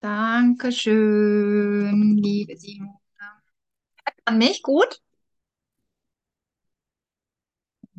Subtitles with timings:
[0.00, 2.98] Dankeschön, liebe Simone.
[4.26, 5.00] An mich gut?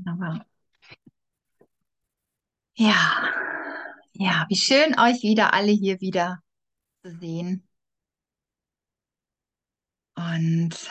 [0.05, 0.45] Aber
[2.75, 3.33] ja,
[4.13, 6.41] ja, wie schön euch wieder alle hier wieder
[7.03, 7.67] zu sehen.
[10.17, 10.89] Und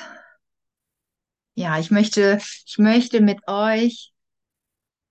[1.55, 4.13] ja, ich möchte, ich möchte mit euch,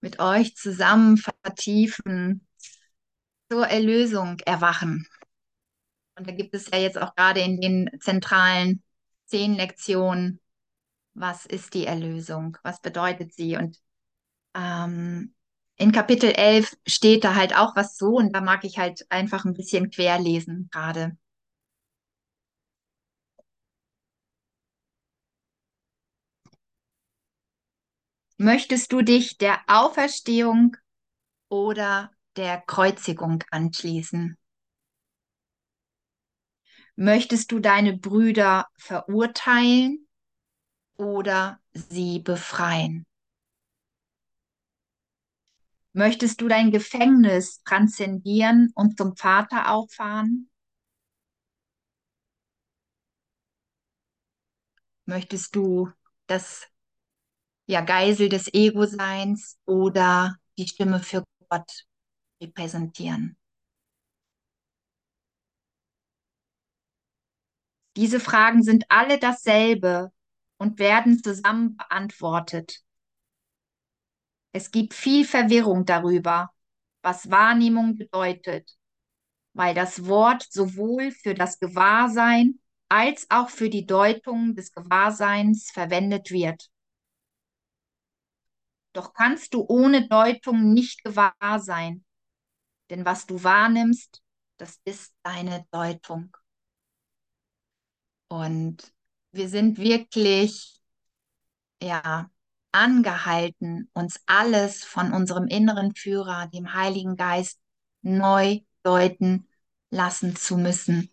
[0.02, 2.48] mit euch zusammen vertiefen,
[3.52, 5.08] zur Erlösung erwachen.
[6.18, 8.84] Und da gibt es ja jetzt auch gerade in den zentralen
[9.26, 10.40] zehn Lektionen,
[11.14, 12.58] was ist die Erlösung?
[12.64, 13.58] Was bedeutet sie?
[13.58, 13.80] Und
[14.56, 15.36] ähm,
[15.78, 19.46] in Kapitel 11 steht da halt auch was so und da mag ich halt einfach
[19.46, 21.18] ein bisschen querlesen gerade.
[28.38, 30.78] Möchtest du dich der Auferstehung
[31.50, 34.38] oder der Kreuzigung anschließen?
[36.98, 40.08] Möchtest du deine Brüder verurteilen
[40.98, 43.06] oder sie befreien?
[45.92, 50.50] Möchtest du dein Gefängnis transzendieren und zum Vater auffahren?
[55.06, 55.92] Möchtest du
[56.28, 56.68] das
[57.68, 61.86] ja, Geisel des Ego-Seins oder die Stimme für Gott
[62.42, 63.38] repräsentieren?
[67.96, 70.12] Diese Fragen sind alle dasselbe
[70.58, 72.82] und werden zusammen beantwortet.
[74.52, 76.52] Es gibt viel Verwirrung darüber,
[77.02, 78.78] was Wahrnehmung bedeutet,
[79.54, 86.32] weil das Wort sowohl für das Gewahrsein als auch für die Deutung des Gewahrseins verwendet
[86.32, 86.70] wird.
[88.94, 92.06] Doch kannst du ohne Deutung nicht gewahr sein,
[92.90, 94.22] denn was du wahrnimmst,
[94.58, 96.36] das ist deine Deutung.
[98.36, 98.94] Und
[99.32, 100.82] wir sind wirklich,
[101.82, 102.30] ja,
[102.74, 107.60] angehalten, uns alles von unserem inneren Führer, dem Heiligen Geist,
[108.02, 109.48] neu deuten
[109.90, 111.10] lassen zu müssen.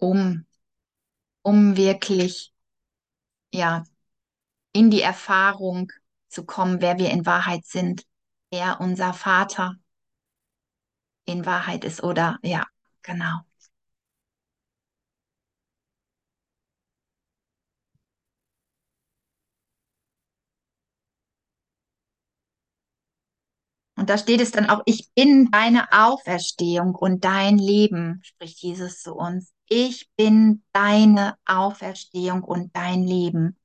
[0.00, 0.44] Um,
[1.42, 2.52] um wirklich,
[3.52, 3.84] ja,
[4.72, 5.92] in die Erfahrung
[6.28, 8.04] zu kommen, wer wir in Wahrheit sind,
[8.50, 9.76] wer unser Vater
[11.28, 12.66] in Wahrheit ist oder ja,
[13.02, 13.40] genau.
[23.96, 29.02] Und da steht es dann auch, ich bin deine Auferstehung und dein Leben, spricht Jesus
[29.02, 29.52] zu uns.
[29.68, 33.58] Ich bin deine Auferstehung und dein Leben.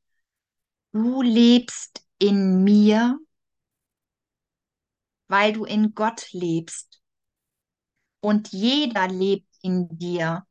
[0.91, 3.19] Du lebst in mir,
[5.27, 7.02] weil du in Gott lebst.
[8.23, 10.47] Und jeder lebt in dir,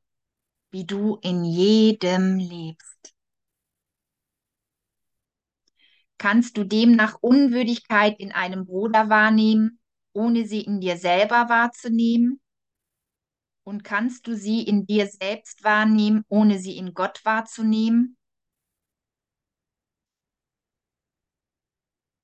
[0.73, 3.15] wie du in jedem lebst.
[6.19, 9.81] Kannst du demnach Unwürdigkeit in einem Bruder wahrnehmen,
[10.13, 12.43] ohne sie in dir selber wahrzunehmen?
[13.65, 18.19] Und kannst du sie in dir selbst wahrnehmen, ohne sie in Gott wahrzunehmen?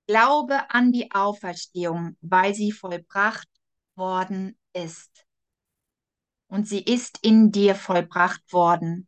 [0.07, 3.49] Glaube an die Auferstehung, weil sie vollbracht
[3.95, 5.28] worden ist.
[6.49, 9.07] Und sie ist in dir vollbracht worden.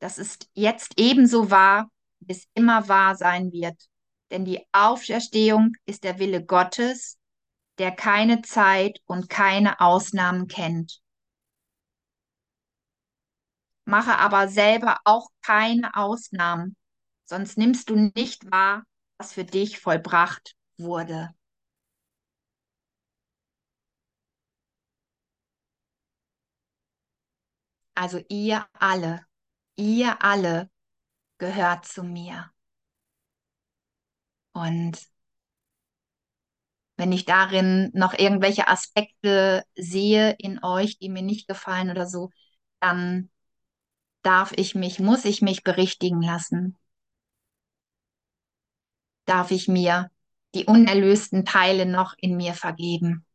[0.00, 1.90] Das ist jetzt ebenso wahr,
[2.20, 3.88] bis immer wahr sein wird.
[4.30, 7.18] Denn die Auferstehung ist der Wille Gottes,
[7.78, 11.00] der keine Zeit und keine Ausnahmen kennt.
[13.84, 16.76] Mache aber selber auch keine Ausnahmen,
[17.24, 18.82] sonst nimmst du nicht wahr,
[19.16, 21.34] was für dich vollbracht wurde.
[27.98, 29.26] Also ihr alle,
[29.74, 30.70] ihr alle
[31.38, 32.48] gehört zu mir.
[34.52, 35.08] Und
[36.96, 42.30] wenn ich darin noch irgendwelche Aspekte sehe in euch, die mir nicht gefallen oder so,
[42.78, 43.30] dann
[44.22, 46.78] darf ich mich, muss ich mich berichtigen lassen.
[49.24, 50.08] Darf ich mir
[50.54, 53.26] die unerlösten Teile noch in mir vergeben.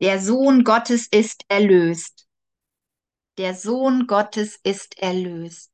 [0.00, 2.28] Der Sohn Gottes ist erlöst.
[3.36, 5.72] Der Sohn Gottes ist erlöst.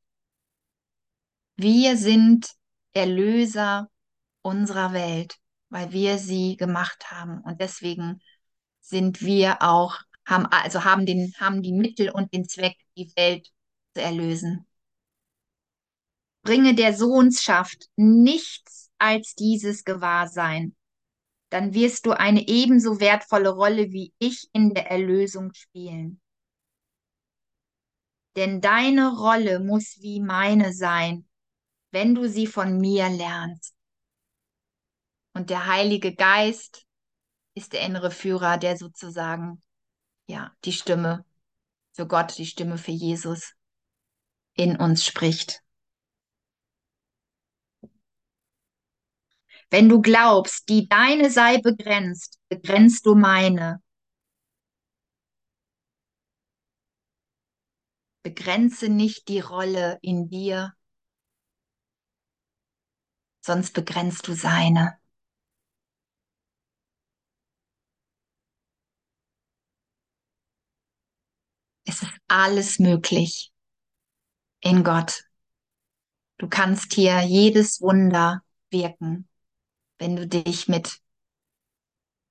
[1.57, 2.49] Wir sind
[2.95, 3.91] Erlöser
[4.43, 5.37] unserer Welt,
[5.69, 7.41] weil wir sie gemacht haben.
[7.43, 8.21] Und deswegen
[8.81, 13.51] sind wir auch, haben, also haben, den, haben die Mittel und den Zweck, die Welt
[13.95, 14.67] zu erlösen.
[16.43, 20.77] bringe der Sohnschaft nichts als dieses Gewahrsein,
[21.55, 26.21] dann wirst du eine ebenso wertvolle Rolle wie ich in der Erlösung spielen.
[28.35, 31.29] Denn deine Rolle muss wie meine sein,
[31.93, 33.73] wenn du sie von mir lernst.
[35.33, 36.89] Und der Heilige Geist
[37.55, 39.63] ist der innere Führer, der sozusagen,
[40.27, 41.25] ja, die Stimme
[41.93, 43.55] für Gott, die Stimme für Jesus
[44.55, 45.64] in uns spricht.
[49.71, 53.83] Wenn du glaubst, die deine sei begrenzt, begrenzt du meine.
[58.23, 60.75] Begrenze nicht die Rolle in dir,
[63.45, 64.99] sonst begrenzt du seine.
[71.87, 73.53] Es ist alles möglich
[74.61, 75.25] in Gott.
[76.39, 79.29] Du kannst hier jedes Wunder wirken,
[79.99, 81.01] wenn du dich mit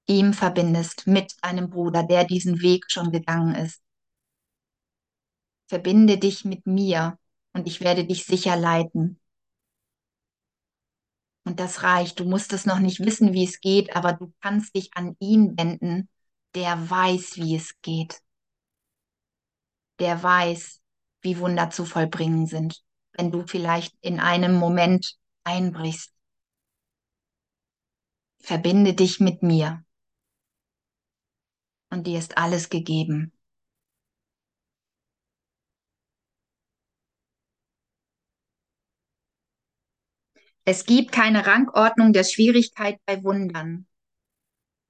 [0.07, 3.81] ihm verbindest, mit deinem Bruder, der diesen Weg schon gegangen ist.
[5.68, 7.18] Verbinde dich mit mir
[7.54, 9.19] und ich werde dich sicher leiten.
[11.45, 12.19] Und das reicht.
[12.19, 15.57] Du musst es noch nicht wissen, wie es geht, aber du kannst dich an ihn
[15.57, 16.09] wenden,
[16.56, 18.21] der weiß, wie es geht.
[20.00, 20.81] Der weiß,
[21.21, 22.83] wie Wunder zu vollbringen sind,
[23.13, 26.12] wenn du vielleicht in einem Moment einbrichst.
[28.44, 29.86] Verbinde dich mit mir.
[31.90, 33.31] Und dir ist alles gegeben.
[40.66, 43.88] Es gibt keine Rangordnung der Schwierigkeit bei Wundern,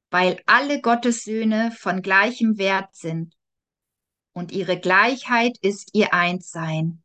[0.09, 3.35] weil alle Gottes Söhne von gleichem Wert sind
[4.33, 7.02] und ihre Gleichheit ist ihr Einssein.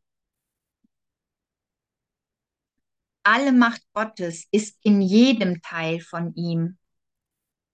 [3.30, 6.78] Alle Macht Gottes ist in jedem Teil von ihm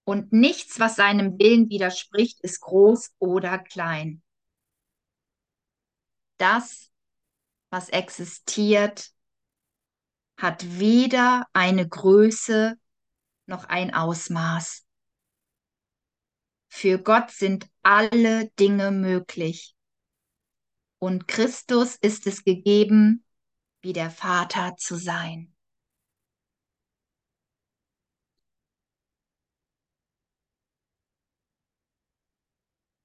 [0.02, 4.20] und nichts, was seinem Willen widerspricht, ist groß oder klein.
[6.38, 6.90] Das,
[7.70, 9.12] was existiert,
[10.36, 12.76] hat weder eine Größe
[13.46, 14.84] noch ein Ausmaß.
[16.66, 19.76] Für Gott sind alle Dinge möglich.
[20.98, 23.24] Und Christus ist es gegeben,
[23.84, 25.54] wie der Vater zu sein.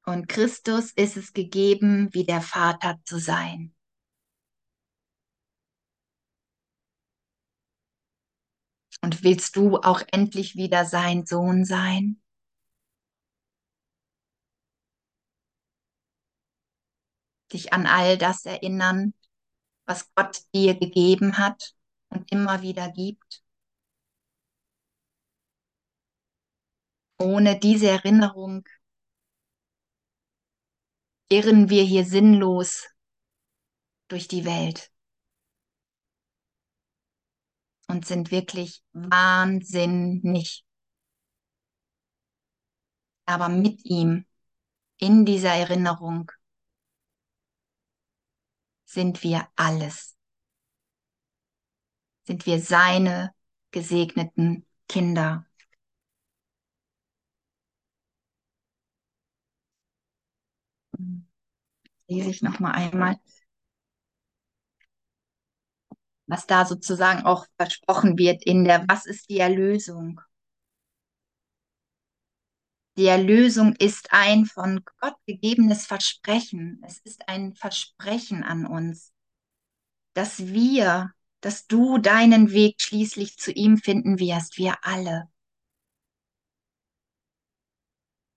[0.05, 3.75] Und Christus ist es gegeben, wie der Vater zu sein.
[9.01, 12.21] Und willst du auch endlich wieder sein Sohn sein?
[17.51, 19.13] Dich an all das erinnern,
[19.89, 21.75] was Gott dir gegeben hat
[22.09, 23.43] und immer wieder gibt?
[27.17, 28.63] Ohne diese Erinnerung
[31.29, 32.87] irren wir hier sinnlos
[34.09, 34.91] durch die Welt
[37.87, 40.63] und sind wirklich wahnsinnig.
[43.25, 44.25] Aber mit ihm,
[44.97, 46.31] in dieser Erinnerung,
[48.89, 50.17] sind wir alles.
[52.23, 53.33] Sind wir seine
[53.71, 55.45] gesegneten Kinder.
[62.09, 63.17] Lese ich noch mal einmal
[66.27, 70.21] was da sozusagen auch versprochen wird in der Was ist die Erlösung?
[72.99, 76.83] Die Erlösung ist ein von Gott gegebenes Versprechen.
[76.85, 79.13] Es ist ein Versprechen an uns,
[80.13, 85.31] dass wir, dass du deinen Weg schließlich zu ihm finden wirst, wir alle.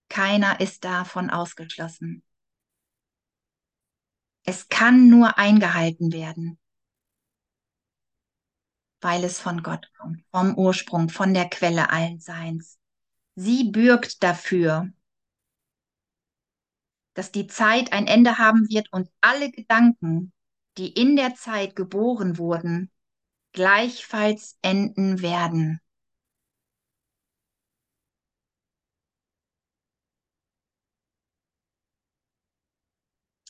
[0.08, 2.22] Keiner ist davon ausgeschlossen.
[4.44, 6.60] Es kann nur eingehalten werden
[9.00, 12.78] weil es von Gott kommt, vom Ursprung, von der Quelle allen Seins.
[13.34, 14.92] Sie bürgt dafür,
[17.14, 20.32] dass die Zeit ein Ende haben wird und alle Gedanken,
[20.78, 22.90] die in der Zeit geboren wurden,
[23.52, 25.80] gleichfalls enden werden.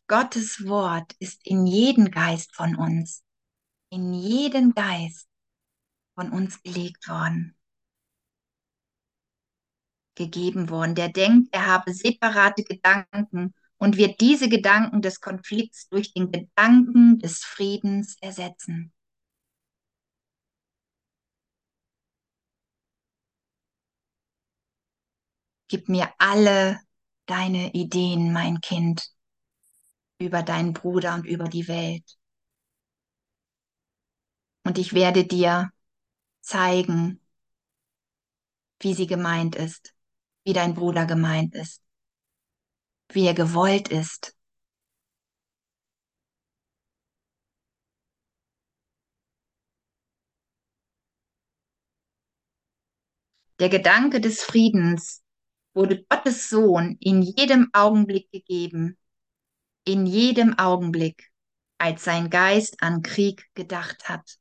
[0.08, 3.24] Gottes Wort ist in jeden Geist von uns,
[3.88, 5.28] in jeden Geist
[6.14, 7.56] von uns gelegt worden,
[10.22, 16.12] gegeben worden, der denkt, er habe separate Gedanken und wird diese Gedanken des Konflikts durch
[16.14, 18.92] den Gedanken des Friedens ersetzen.
[25.68, 26.78] Gib mir alle
[27.26, 29.08] deine Ideen, mein Kind,
[30.18, 32.04] über deinen Bruder und über die Welt.
[34.64, 35.72] Und ich werde dir
[36.40, 37.20] zeigen,
[38.80, 39.94] wie sie gemeint ist
[40.44, 41.82] wie dein Bruder gemeint ist,
[43.12, 44.36] wie er gewollt ist.
[53.60, 55.22] Der Gedanke des Friedens
[55.72, 58.98] wurde Gottes Sohn in jedem Augenblick gegeben,
[59.84, 61.30] in jedem Augenblick,
[61.78, 64.38] als sein Geist an Krieg gedacht hat.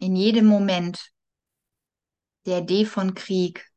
[0.00, 1.12] In jedem Moment
[2.46, 3.70] der Idee von Krieg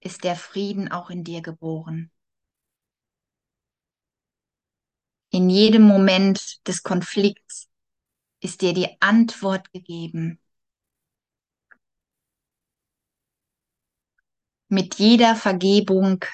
[0.00, 2.10] ist der Frieden auch in dir geboren.
[5.30, 7.68] In jedem Moment des Konflikts
[8.40, 10.38] ist dir die Antwort gegeben.
[14.68, 16.24] Mit jeder Vergebung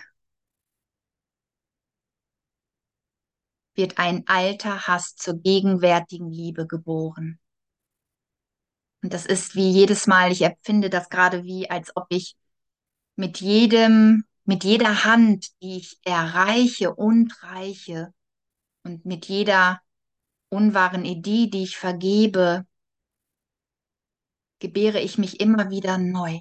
[3.74, 7.40] wird ein alter Hass zur gegenwärtigen Liebe geboren.
[9.02, 12.36] Und das ist wie jedes Mal, ich empfinde das gerade wie, als ob ich
[13.16, 18.12] mit jedem, mit jeder Hand, die ich erreiche und reiche
[18.84, 19.80] und mit jeder
[20.50, 22.66] unwahren Idee, die ich vergebe,
[24.58, 26.40] gebäre ich mich immer wieder neu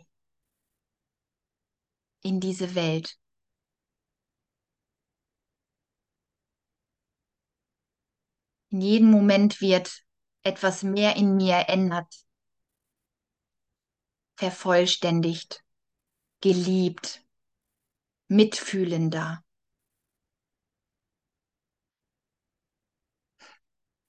[2.21, 3.17] in diese Welt.
[8.71, 10.03] In jedem Moment wird
[10.43, 12.13] etwas mehr in mir ändert,
[14.39, 15.65] vervollständigt,
[16.39, 17.21] geliebt,
[18.29, 19.43] mitfühlender,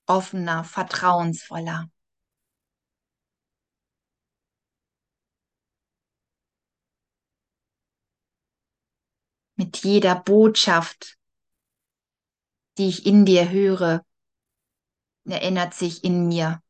[0.05, 1.91] offener, vertrauensvoller.
[9.55, 11.17] Mit jeder Botschaft,
[12.77, 14.05] die ich in dir höre,
[15.25, 16.63] erinnert sich in mir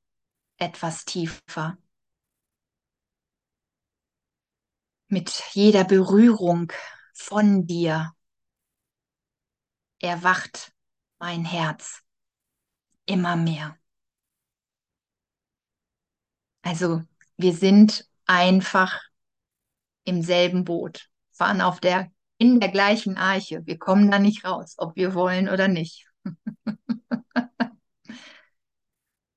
[0.57, 1.77] etwas tiefer.
[5.11, 6.71] Mit jeder Berührung
[7.13, 8.13] von dir
[9.99, 10.71] erwacht
[11.19, 12.01] mein Herz
[13.05, 13.77] immer mehr.
[16.61, 17.01] Also
[17.35, 19.01] wir sind einfach
[20.05, 23.65] im selben Boot, fahren auf der, in der gleichen Arche.
[23.65, 26.07] Wir kommen da nicht raus, ob wir wollen oder nicht.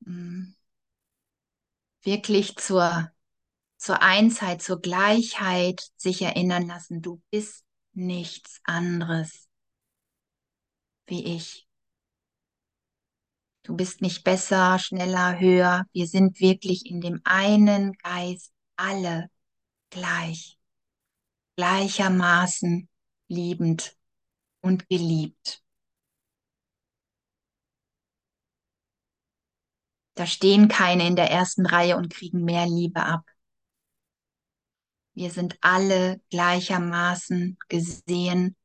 [0.07, 0.55] Mm.
[2.03, 3.11] Wirklich zur
[3.85, 7.03] zur Einsheit, zur Gleichheit sich erinnern lassen.
[7.03, 9.47] Du bist nichts anderes
[11.07, 11.69] wie ich.
[13.63, 15.85] Du bist nicht besser, schneller, höher.
[15.93, 19.29] Wir sind wirklich in dem einen Geist alle
[19.91, 20.59] gleich,
[21.57, 22.89] gleichermaßen
[23.29, 23.99] liebend
[24.63, 25.63] und geliebt.
[30.15, 33.34] Da stehen keine in der ersten Reihe und kriegen mehr Liebe ab.
[35.15, 38.57] Wir sind alle gleichermaßen gesehen,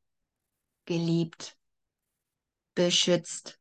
[0.86, 1.56] geliebt,
[2.74, 3.60] beschützt,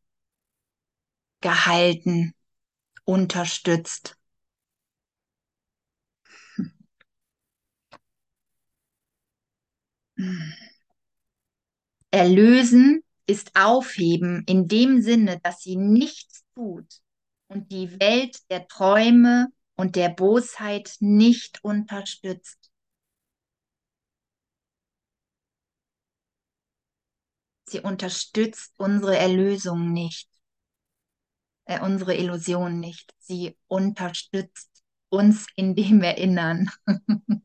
[1.43, 2.33] gehalten,
[3.05, 4.17] unterstützt.
[12.11, 17.03] Erlösen ist aufheben in dem Sinne, dass sie nichts tut
[17.49, 22.58] und die Welt der Träume und der Bosheit nicht unterstützt.
[27.71, 30.29] Sie unterstützt unsere Erlösung nicht,
[31.67, 33.13] äh, unsere Illusion nicht.
[33.19, 34.71] Sie unterstützt
[35.11, 36.71] uns in dem Erinnern,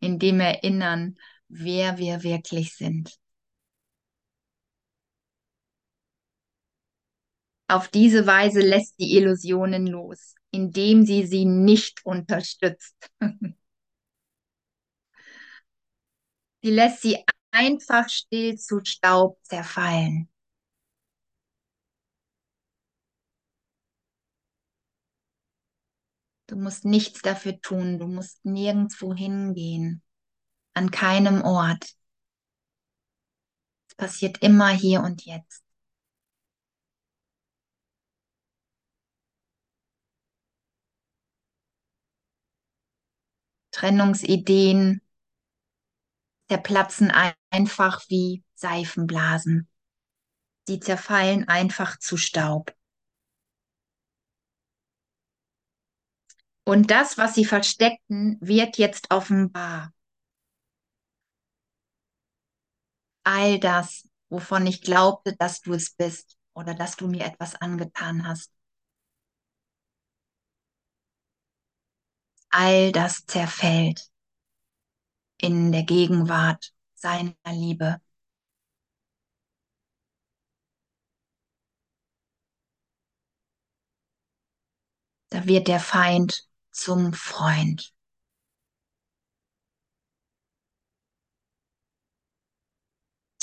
[0.00, 1.16] in dem Erinnern,
[1.48, 3.18] wer wir wirklich sind.
[7.68, 12.96] Auf diese Weise lässt die Illusionen los, indem sie sie nicht unterstützt.
[16.62, 17.18] sie lässt sie
[17.50, 20.28] einfach still zu Staub zerfallen.
[26.48, 30.02] Du musst nichts dafür tun, du musst nirgendwo hingehen,
[30.74, 31.84] an keinem Ort.
[33.90, 35.62] Es passiert immer hier und jetzt.
[43.70, 45.02] Trennungsideen
[46.48, 47.12] zerplatzen
[47.50, 49.68] einfach wie Seifenblasen.
[50.66, 52.74] Sie zerfallen einfach zu Staub.
[56.64, 59.92] Und das, was sie versteckten, wird jetzt offenbar.
[63.24, 68.26] All das, wovon ich glaubte, dass du es bist oder dass du mir etwas angetan
[68.26, 68.50] hast.
[72.50, 74.10] All das zerfällt
[75.40, 78.00] in der Gegenwart seiner Liebe.
[85.30, 87.92] Da wird der Feind zum Freund.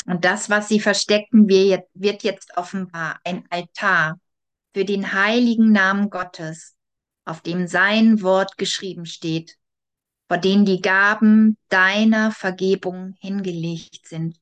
[0.05, 4.19] Und das, was sie versteckten, wird jetzt offenbar ein Altar
[4.73, 6.75] für den heiligen Namen Gottes,
[7.25, 9.57] auf dem sein Wort geschrieben steht,
[10.27, 14.39] vor dem die Gaben deiner Vergebung hingelegt sind,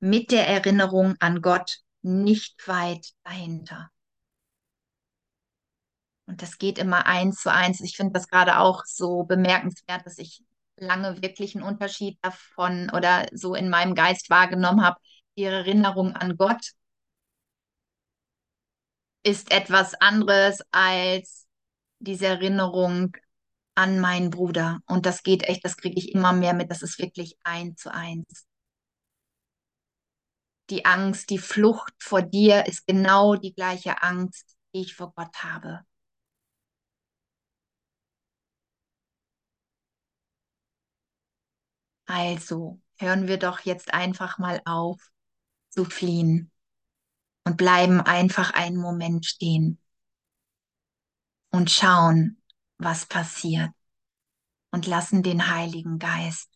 [0.00, 3.90] mit der Erinnerung an Gott nicht weit dahinter.
[6.26, 7.80] Und das geht immer eins zu eins.
[7.80, 10.42] Ich finde das gerade auch so bemerkenswert, dass ich
[10.76, 15.00] lange wirklich einen Unterschied davon oder so in meinem Geist wahrgenommen habe.
[15.36, 16.72] Die Erinnerung an Gott
[19.22, 21.46] ist etwas anderes als
[21.98, 23.16] diese Erinnerung
[23.74, 24.80] an meinen Bruder.
[24.86, 26.70] Und das geht echt, das kriege ich immer mehr mit.
[26.70, 28.46] Das ist wirklich eins zu eins.
[30.70, 35.42] Die Angst, die Flucht vor dir ist genau die gleiche Angst, die ich vor Gott
[35.42, 35.80] habe.
[42.06, 45.10] Also hören wir doch jetzt einfach mal auf
[45.70, 46.50] zu fliehen
[47.44, 49.78] und bleiben einfach einen Moment stehen
[51.50, 52.39] und schauen,
[52.82, 53.70] was passiert
[54.72, 56.50] und lassen den Heiligen Geist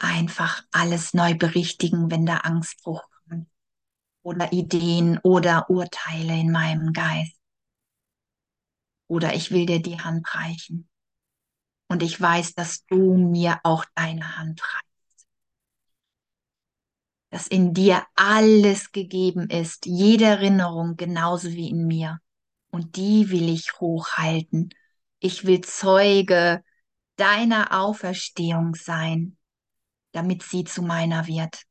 [0.00, 3.48] einfach alles neu berichtigen, wenn da Angstbruch kommt
[4.22, 7.36] oder Ideen oder Urteile in meinem Geist.
[9.08, 10.88] Oder ich will dir die Hand reichen.
[11.88, 15.26] Und ich weiß, dass du mir auch deine Hand reichst.
[17.30, 22.20] Dass in dir alles gegeben ist, jede Erinnerung genauso wie in mir.
[22.70, 24.70] Und die will ich hochhalten.
[25.18, 26.64] Ich will Zeuge
[27.16, 29.36] deiner Auferstehung sein,
[30.12, 31.62] damit sie zu meiner wird.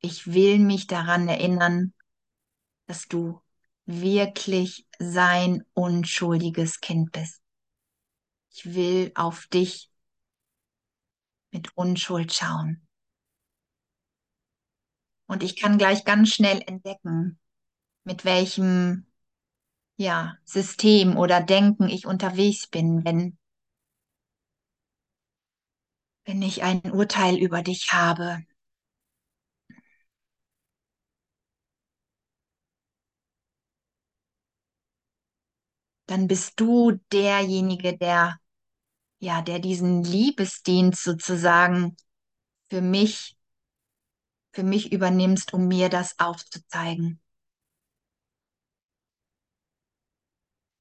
[0.00, 1.94] Ich will mich daran erinnern,
[2.86, 3.40] dass du
[3.86, 7.40] wirklich sein unschuldiges Kind bist.
[8.52, 9.90] Ich will auf dich
[11.52, 12.86] mit Unschuld schauen.
[15.26, 17.38] Und ich kann gleich ganz schnell entdecken,
[18.04, 19.06] mit welchem
[19.96, 23.38] ja, System oder Denken ich unterwegs bin, wenn,
[26.24, 28.40] wenn ich ein Urteil über dich habe.
[36.06, 38.38] Dann bist du derjenige, der
[39.20, 41.96] ja, der diesen Liebesdienst sozusagen
[42.70, 43.36] für mich,
[44.54, 47.21] für mich übernimmst, um mir das aufzuzeigen.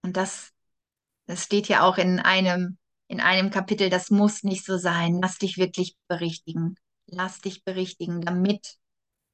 [0.03, 0.51] Und das,
[1.27, 5.19] das steht ja auch in einem, in einem Kapitel, das muss nicht so sein.
[5.21, 6.75] Lass dich wirklich berichtigen.
[7.07, 8.77] Lass dich berichtigen, damit,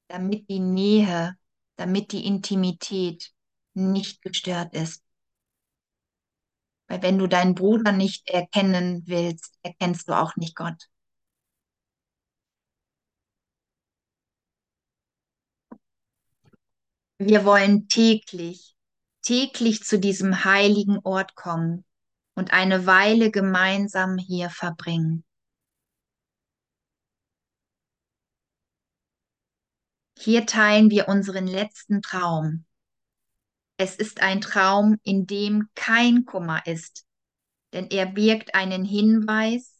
[0.07, 1.37] damit die Nähe,
[1.77, 3.31] damit die Intimität
[3.73, 5.03] nicht gestört ist.
[6.87, 10.87] Weil wenn du deinen Bruder nicht erkennen willst, erkennst du auch nicht Gott.
[17.19, 18.76] Wir wollen täglich,
[19.27, 21.83] täglich zu diesem heiligen Ort kommen
[22.35, 25.25] und eine Weile gemeinsam hier verbringen.
[30.17, 32.65] Hier teilen wir unseren letzten Traum,
[33.77, 37.05] es ist ein Traum, in dem kein Kummer ist,
[37.73, 39.75] denn er birgt einen Hinweis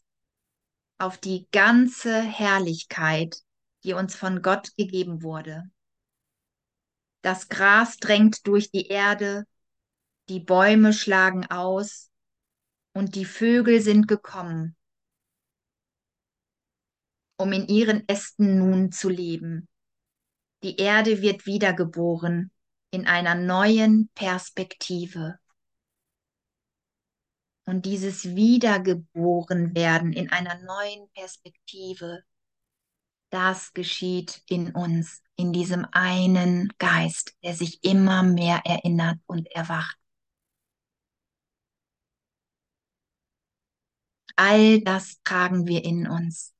[0.98, 3.38] auf die ganze Herrlichkeit,
[3.82, 5.70] die uns von Gott gegeben wurde.
[7.22, 9.44] Das Gras drängt durch die Erde,
[10.28, 12.10] die Bäume schlagen aus
[12.92, 14.76] und die Vögel sind gekommen,
[17.36, 19.68] um in ihren Ästen nun zu leben.
[20.62, 22.50] Die Erde wird wiedergeboren
[22.90, 25.38] in einer neuen Perspektive.
[27.64, 32.22] Und dieses Wiedergeborenwerden in einer neuen Perspektive,
[33.30, 39.96] das geschieht in uns, in diesem einen Geist, der sich immer mehr erinnert und erwacht.
[44.36, 46.54] All das tragen wir in uns.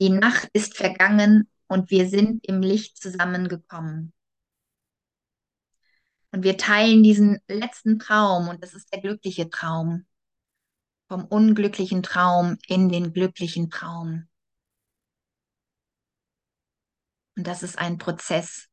[0.00, 4.12] Die Nacht ist vergangen und wir sind im Licht zusammengekommen.
[6.32, 10.06] Und wir teilen diesen letzten Traum und das ist der glückliche Traum.
[11.08, 14.28] Vom unglücklichen Traum in den glücklichen Traum.
[17.36, 18.68] Und das ist ein Prozess.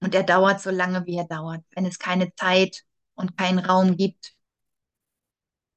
[0.00, 1.64] Und er dauert so lange, wie er dauert.
[1.70, 4.34] Wenn es keine Zeit und keinen Raum gibt,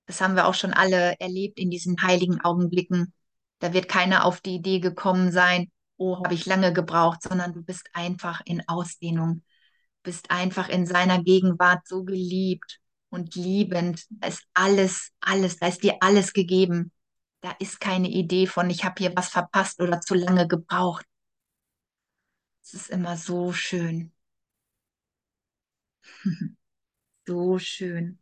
[0.06, 3.14] das haben wir auch schon alle erlebt in diesen heiligen Augenblicken.
[3.60, 7.64] Da wird keiner auf die Idee gekommen sein, oh, habe ich lange gebraucht, sondern du
[7.64, 9.44] bist einfach in Ausdehnung,
[10.04, 14.06] bist einfach in seiner Gegenwart so geliebt und liebend.
[14.10, 16.92] Da ist alles, alles, da ist dir alles gegeben.
[17.42, 21.06] Da ist keine Idee von, ich habe hier was verpasst oder zu lange gebraucht.
[22.64, 24.12] Es ist immer so schön.
[27.30, 28.20] So schön.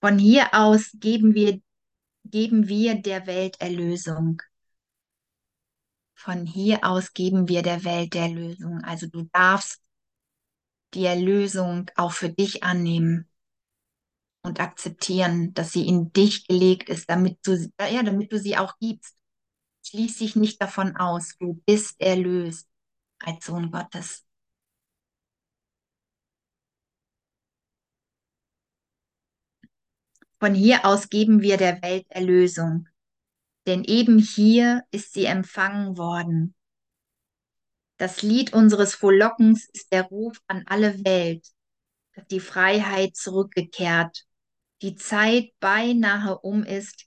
[0.00, 1.60] Von hier aus geben wir,
[2.24, 4.40] geben wir der Welt Erlösung.
[6.14, 8.82] Von hier aus geben wir der Welt Erlösung.
[8.82, 9.82] Also du darfst
[10.94, 13.28] die Erlösung auch für dich annehmen
[14.42, 18.78] und akzeptieren, dass sie in dich gelegt ist, damit du, ja, damit du sie auch
[18.78, 19.16] gibst.
[19.86, 21.36] Schließ dich nicht davon aus.
[21.38, 22.68] Du bist erlöst
[23.20, 24.24] als Sohn Gottes.
[30.40, 32.88] Von hier aus geben wir der Welt Erlösung,
[33.66, 36.54] denn eben hier ist sie empfangen worden.
[37.98, 41.46] Das Lied unseres Frohlockens ist der Ruf an alle Welt,
[42.14, 44.24] dass die Freiheit zurückgekehrt,
[44.82, 47.06] die Zeit beinahe um ist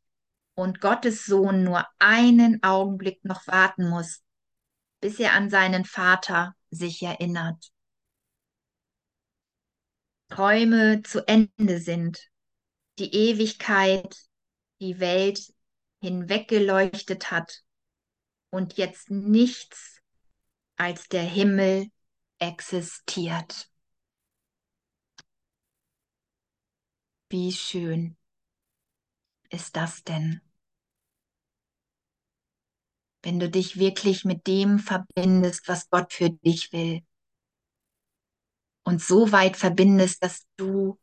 [0.54, 4.22] und Gottes Sohn nur einen Augenblick noch warten muss,
[5.00, 7.72] bis er an seinen Vater sich erinnert.
[10.28, 12.30] Träume zu Ende sind
[13.00, 14.16] die Ewigkeit
[14.82, 15.54] die Welt
[16.02, 17.64] hinweggeleuchtet hat
[18.50, 20.01] und jetzt nichts
[20.82, 21.92] als der Himmel
[22.40, 23.70] existiert.
[27.30, 28.18] Wie schön
[29.52, 30.42] ist das denn?
[33.22, 37.06] Wenn du dich wirklich mit dem verbindest, was Gott für dich will.
[38.84, 41.00] Und so weit verbindest, dass du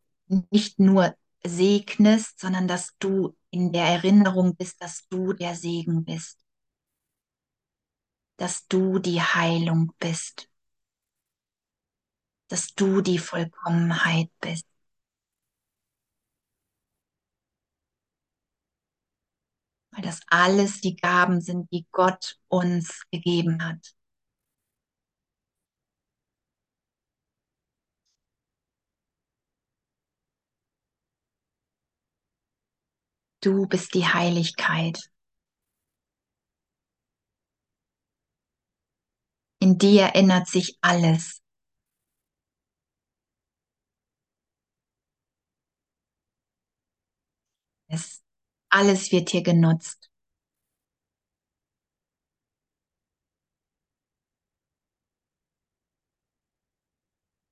[0.51, 6.48] nicht nur segnest, sondern dass du in der Erinnerung bist, dass du der Segen bist,
[8.38, 10.48] dass du die Heilung bist,
[12.48, 14.66] dass du die Vollkommenheit bist.
[19.90, 23.94] Weil das alles die Gaben sind, die Gott uns gegeben hat.
[33.40, 35.11] Du bist die Heiligkeit.
[39.69, 41.43] In dir erinnert sich alles.
[47.89, 48.23] Es,
[48.71, 50.09] alles wird hier genutzt.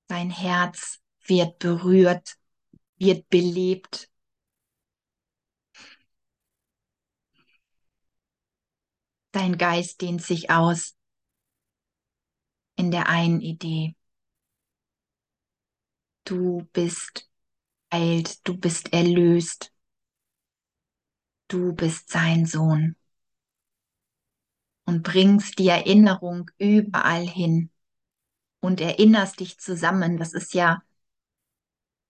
[0.09, 2.39] Dein Herz wird berührt,
[2.97, 4.11] wird belebt
[9.33, 10.97] Dein Geist dehnt sich aus
[12.77, 13.97] in der einen Idee.
[16.25, 17.29] Du bist
[17.93, 19.73] heilt, du bist erlöst.
[21.49, 22.97] Du bist sein Sohn.
[24.85, 27.71] Und bringst die Erinnerung überall hin
[28.61, 30.17] und erinnerst dich zusammen.
[30.17, 30.83] Das ist ja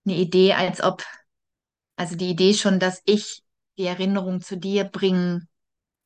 [0.04, 1.02] eine Idee, als ob,
[1.96, 3.42] also die Idee schon, dass ich
[3.78, 5.48] die Erinnerung zu dir bringen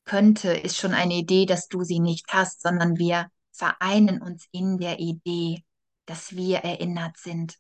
[0.05, 4.79] könnte, ist schon eine Idee, dass du sie nicht hast, sondern wir vereinen uns in
[4.79, 5.65] der Idee,
[6.07, 7.59] dass wir erinnert sind.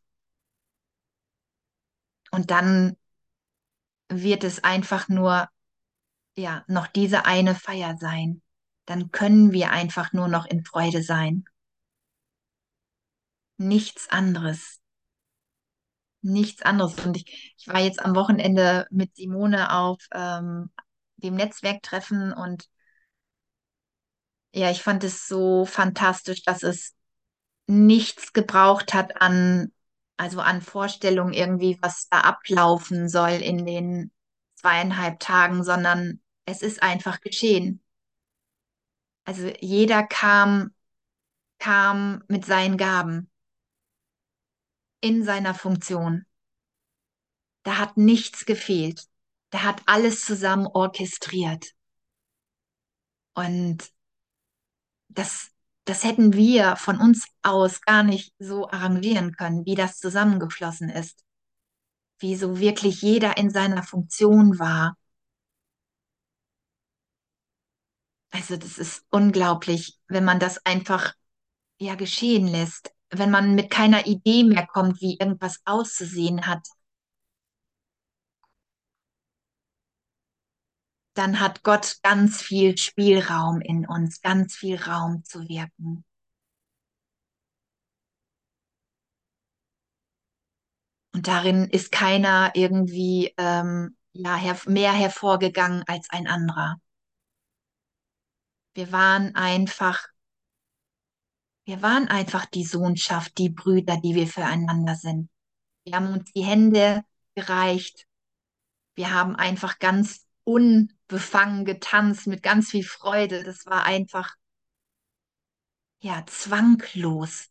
[2.31, 2.97] Und dann
[4.09, 5.49] wird es einfach nur,
[6.37, 8.43] ja, noch diese eine Feier sein.
[8.87, 11.45] Dann können wir einfach nur noch in Freude sein.
[13.57, 14.81] Nichts anderes.
[16.23, 16.99] Nichts anderes.
[17.05, 20.71] Und ich, ich war jetzt am Wochenende mit Simone auf ähm,
[21.17, 22.69] dem Netzwerktreffen und
[24.53, 26.95] ja, ich fand es so fantastisch, dass es
[27.67, 29.73] nichts gebraucht hat an,
[30.17, 34.13] also an Vorstellungen irgendwie, was da ablaufen soll in den
[34.57, 37.83] zweieinhalb Tagen, sondern es ist einfach geschehen.
[39.25, 40.75] Also jeder kam,
[41.59, 43.31] kam mit seinen Gaben
[45.01, 46.27] in seiner Funktion.
[47.63, 49.11] Da hat nichts gefehlt
[49.53, 51.75] der hat alles zusammen orchestriert.
[53.35, 53.91] Und
[55.11, 55.51] das,
[55.85, 61.25] das hätten wir von uns aus gar nicht so arrangieren können, wie das zusammengeflossen ist,
[62.21, 64.97] wie so wirklich jeder in seiner Funktion war.
[68.33, 71.15] Also das ist unglaublich, wenn man das einfach
[71.79, 76.67] ja geschehen lässt, wenn man mit keiner Idee mehr kommt, wie irgendwas auszusehen hat.
[81.21, 86.03] Dann hat Gott ganz viel Spielraum in uns, ganz viel Raum zu wirken.
[91.13, 96.81] Und darin ist keiner irgendwie ähm, ja, her mehr hervorgegangen als ein anderer.
[98.73, 100.09] Wir waren einfach,
[101.67, 105.29] wir waren einfach die Sohnschaft, die Brüder, die wir füreinander sind.
[105.85, 107.05] Wir haben uns die Hände
[107.35, 108.07] gereicht.
[108.95, 113.45] Wir haben einfach ganz unbefangen getanzt mit ganz viel Freude.
[113.45, 114.35] Das war einfach,
[116.01, 117.49] ja, zwanglos,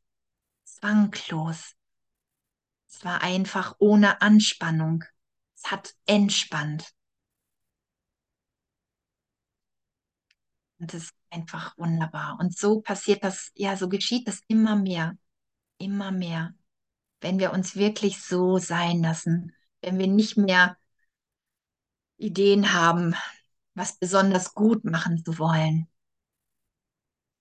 [0.64, 1.76] zwanglos.
[2.90, 5.04] Es war einfach ohne Anspannung.
[5.56, 6.92] Es hat entspannt.
[10.80, 12.38] Und das ist einfach wunderbar.
[12.40, 15.18] Und so passiert das, ja, so geschieht das immer mehr,
[15.78, 16.56] immer mehr.
[17.22, 20.78] Wenn wir uns wirklich so sein lassen, wenn wir nicht mehr
[22.20, 23.16] Ideen haben,
[23.76, 25.88] was besonders gut machen zu wollen,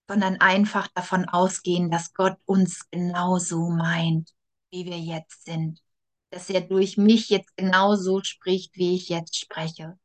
[0.09, 4.31] sondern einfach davon ausgehen, dass Gott uns genauso meint,
[4.71, 5.83] wie wir jetzt sind.
[6.31, 9.99] Dass er durch mich jetzt genauso spricht, wie ich jetzt spreche.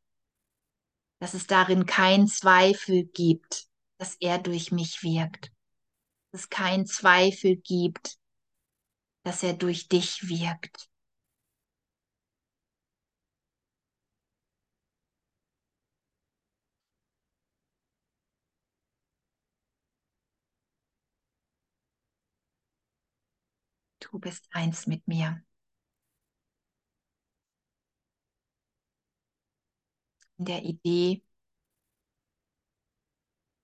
[1.20, 5.52] Dass es darin keinen Zweifel gibt, dass er durch mich wirkt.
[6.32, 8.18] Dass es keinen Zweifel gibt,
[9.24, 10.90] dass er durch dich wirkt.
[24.14, 25.44] Du bist eins mit mir.
[30.38, 31.24] In der Idee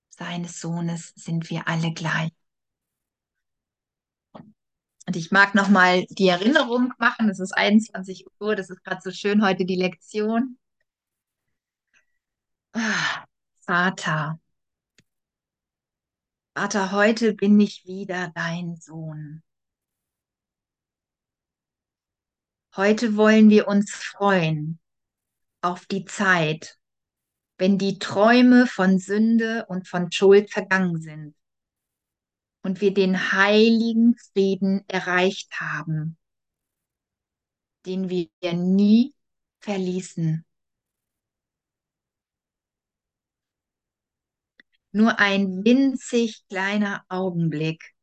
[0.09, 2.31] seines Sohnes sind wir alle gleich.
[4.33, 7.29] Und ich mag nochmal die Erinnerung machen.
[7.29, 10.57] Es ist 21 Uhr, das ist gerade so schön heute die Lektion.
[13.61, 14.39] Vater,
[16.55, 19.43] Vater, heute bin ich wieder dein Sohn.
[22.79, 24.79] Heute wollen wir uns freuen
[25.59, 26.79] auf die Zeit,
[27.57, 31.35] wenn die Träume von Sünde und von Schuld vergangen sind
[32.63, 36.17] und wir den heiligen Frieden erreicht haben,
[37.85, 39.13] den wir nie
[39.59, 40.45] verließen.
[44.93, 47.93] Nur ein winzig kleiner Augenblick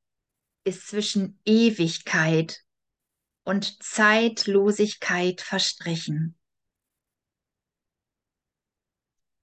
[0.65, 2.66] ist zwischen Ewigkeit
[3.47, 6.37] und Zeitlosigkeit verstrichen.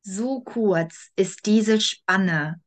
[0.01, 2.61] So kurz ist diese Spanne,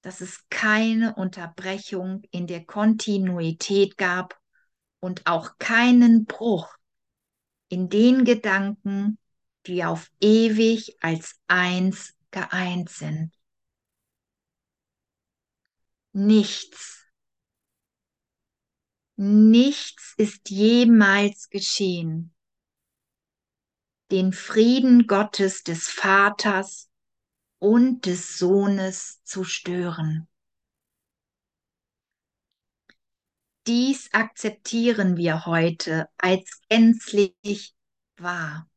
[0.00, 4.40] dass es keine Unterbrechung in der Kontinuität gab
[4.98, 6.74] und auch keinen Bruch
[7.68, 9.18] in den Gedanken,
[9.66, 13.34] die auf ewig als eins geeint sind.
[16.12, 17.05] Nichts,
[19.16, 22.34] nichts ist jemals geschehen,
[24.10, 26.90] den Frieden Gottes des Vaters
[27.58, 30.28] und des Sohnes zu stören.
[33.66, 37.74] Dies akzeptieren wir heute als gänzlich
[38.16, 38.70] wahr.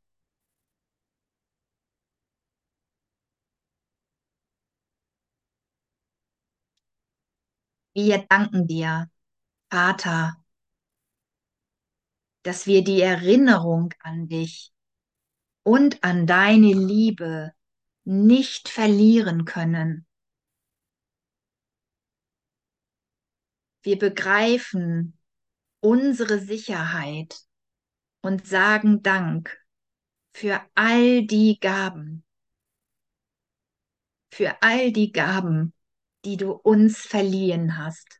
[7.93, 9.12] Wir danken dir,
[9.69, 10.36] Vater,
[12.43, 14.71] dass wir die Erinnerung an dich
[15.63, 17.53] und an deine Liebe
[18.03, 20.08] nicht verlieren können.
[23.84, 25.17] Wir begreifen
[25.79, 27.39] unsere Sicherheit
[28.21, 29.58] und sagen Dank
[30.34, 32.25] für all die Gaben,
[34.32, 35.73] für all die Gaben,
[36.25, 38.18] die du uns verliehen hast,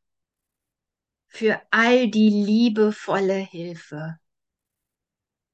[1.30, 4.20] für all die liebevolle Hilfe,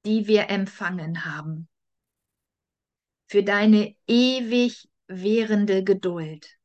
[0.04, 1.68] die wir empfangen haben,
[3.28, 6.58] für deine ewig währende Geduld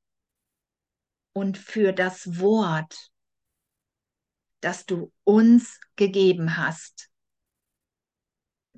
[1.33, 3.11] und für das Wort,
[4.61, 7.09] das du uns gegeben hast,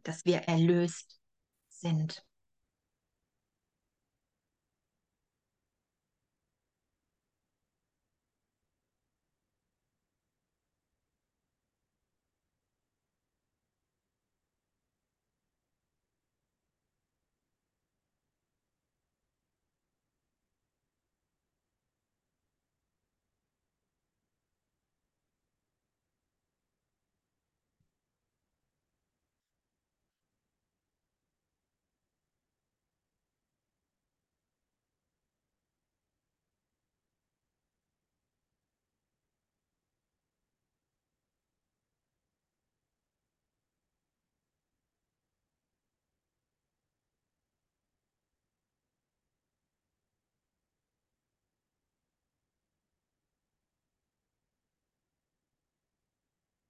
[0.02, 1.20] dass wir erlöst
[1.70, 2.26] sind.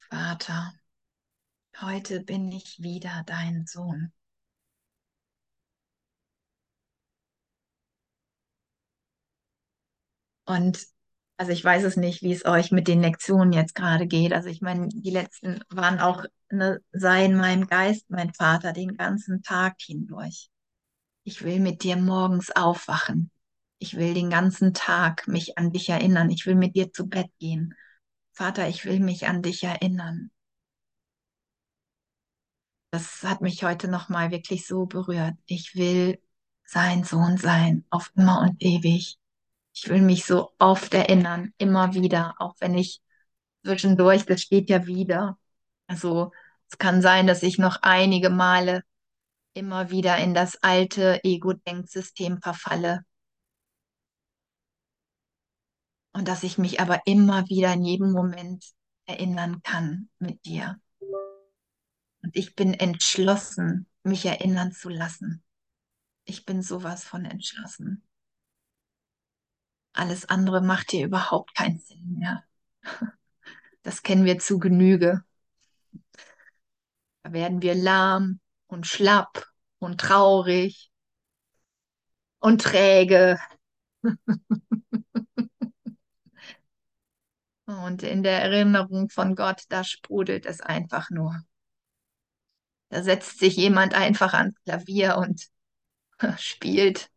[0.10, 0.74] Vater,
[1.82, 4.12] heute bin ich wieder dein Sohn.
[10.46, 10.86] Und
[11.38, 14.34] also ich weiß es nicht, wie es euch mit den Lektionen jetzt gerade geht.
[14.34, 18.96] Also ich meine, die letzten waren auch, ne, sei in meinem Geist, mein Vater, den
[18.98, 20.50] ganzen Tag hindurch.
[21.24, 23.32] Ich will mit dir morgens aufwachen.
[23.80, 26.30] Ich will den ganzen Tag mich an dich erinnern.
[26.30, 27.76] Ich will mit dir zu Bett gehen.
[28.34, 30.32] Vater, ich will mich an dich erinnern.
[32.92, 35.36] Das hat mich heute nochmal wirklich so berührt.
[35.46, 36.20] Ich will
[36.66, 39.18] sein Sohn sein, auf immer und ewig.
[39.76, 43.02] Ich will mich so oft erinnern, immer wieder, auch wenn ich
[43.64, 45.38] zwischendurch, das steht ja wieder.
[45.88, 46.32] Also
[46.72, 48.84] es kann sein, dass ich noch einige Male
[49.54, 53.06] immer wieder in das alte Ego-Denksystem verfalle
[56.14, 58.66] und dass ich mich aber immer wieder in jedem Moment
[59.06, 60.80] erinnern kann mit dir.
[62.22, 65.44] Und ich bin entschlossen, mich erinnern zu lassen.
[66.26, 68.08] Ich bin sowas von entschlossen.
[69.92, 72.44] Alles andere macht hier überhaupt keinen Sinn mehr.
[73.86, 75.26] Das kennen wir zu Genüge.
[77.22, 79.46] Da werden wir lahm und schlapp
[79.80, 80.90] und traurig
[82.40, 83.38] und träge.
[87.80, 91.44] Und in der Erinnerung von Gott, da sprudelt es einfach nur.
[92.90, 95.48] Da setzt sich jemand einfach ans Klavier und
[96.40, 97.10] spielt.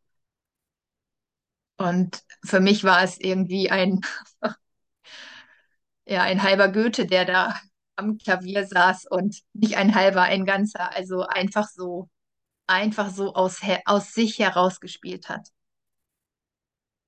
[1.78, 4.00] Und für mich war es irgendwie ein,
[6.06, 7.60] ja, ein halber Goethe, der da
[7.96, 10.94] am Klavier saß und nicht ein halber, ein ganzer.
[10.94, 12.08] Also einfach so,
[12.66, 15.48] einfach so aus, aus sich heraus gespielt hat.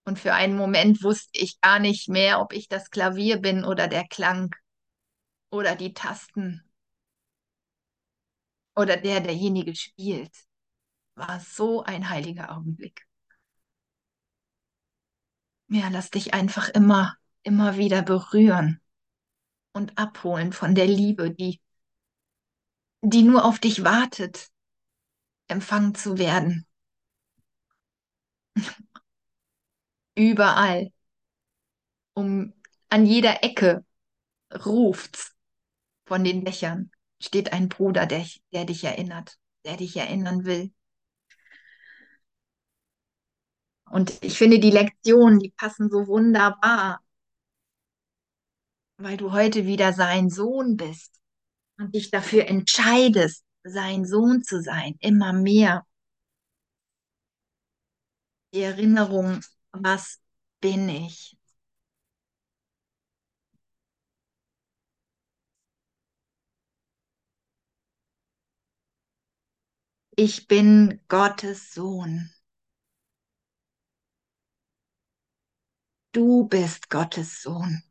[0.08, 3.88] Und für einen Moment wusste ich gar nicht mehr, ob ich das Klavier bin oder
[3.88, 4.56] der Klang
[5.50, 6.64] oder die Tasten
[8.74, 10.34] oder der, derjenige spielt.
[11.14, 13.06] War so ein heiliger Augenblick.
[15.68, 18.80] Ja, lass dich einfach immer, immer wieder berühren
[19.72, 21.60] und abholen von der Liebe, die,
[23.02, 24.48] die nur auf dich wartet,
[25.48, 26.66] empfangen zu werden.
[30.18, 30.92] Überall,
[32.14, 32.52] um
[32.88, 33.84] an jeder Ecke
[34.52, 35.36] ruft's
[36.06, 36.90] von den Dächern,
[37.22, 40.72] steht ein Bruder, der, der dich erinnert, der dich erinnern will.
[43.90, 47.00] Und ich finde, die Lektionen, die passen so wunderbar,
[48.96, 51.20] weil du heute wieder sein Sohn bist
[51.78, 55.86] und dich dafür entscheidest, sein Sohn zu sein, immer mehr.
[58.52, 59.40] Die Erinnerung,
[59.82, 60.20] was
[60.60, 61.36] bin ich?
[70.16, 72.30] Ich bin Gottes Sohn.
[76.12, 77.82] Du bist Gottes Sohn.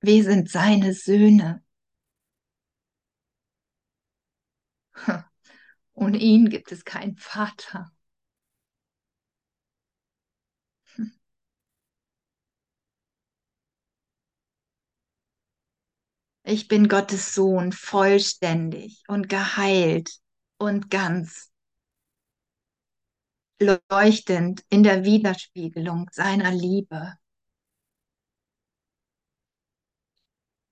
[0.00, 1.62] Wir sind seine Söhne.
[5.94, 7.92] Ohne ihn gibt es keinen Vater.
[16.50, 20.18] Ich bin Gottes Sohn, vollständig und geheilt
[20.56, 21.52] und ganz,
[23.60, 27.18] leuchtend in der Widerspiegelung seiner Liebe.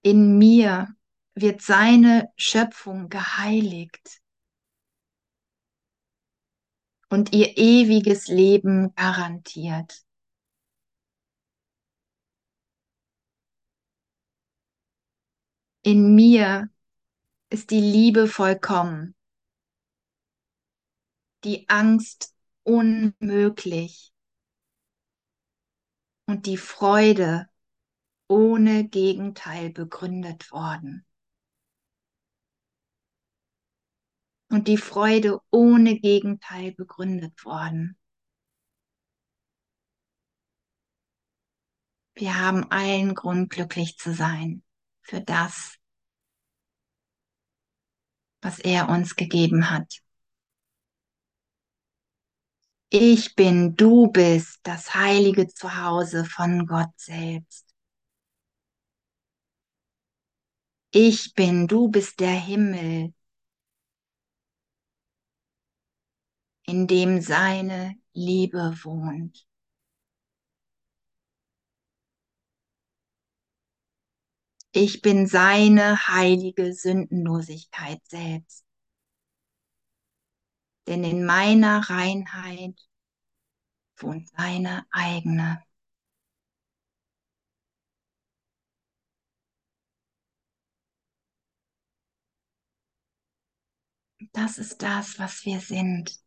[0.01, 0.97] In mir
[1.35, 4.23] wird seine Schöpfung geheiligt
[7.11, 10.06] und ihr ewiges Leben garantiert.
[15.87, 16.69] In mir
[17.49, 19.15] ist die Liebe vollkommen,
[21.45, 22.35] die Angst
[22.65, 24.13] unmöglich
[26.29, 27.49] und die Freude
[28.27, 31.07] ohne Gegenteil begründet worden.
[34.51, 37.97] Und die Freude ohne Gegenteil begründet worden.
[42.15, 44.66] Wir haben allen Grund, glücklich zu sein
[45.07, 45.79] für das,
[48.43, 50.01] was er uns gegeben hat.
[52.91, 57.67] Ich bin, du bist das heilige Zuhause von Gott selbst.
[60.91, 63.13] Ich bin, du bist der Himmel,
[66.67, 69.46] in dem seine Liebe wohnt.
[74.79, 78.63] Ich bin seine heilige Sündenlosigkeit selbst.
[80.87, 82.79] Denn in meiner Reinheit
[83.97, 85.63] wohnt seine eigene.
[94.35, 96.21] Das ist das, was wir sind.